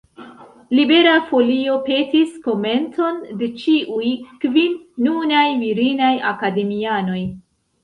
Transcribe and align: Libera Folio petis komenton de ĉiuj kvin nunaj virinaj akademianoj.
Libera 0.77 1.11
Folio 1.27 1.75
petis 1.89 2.31
komenton 2.47 3.21
de 3.43 3.51
ĉiuj 3.65 4.15
kvin 4.47 4.75
nunaj 5.11 5.45
virinaj 5.67 6.11
akademianoj. 6.35 7.25